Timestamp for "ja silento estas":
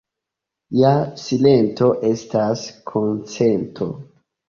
0.79-2.67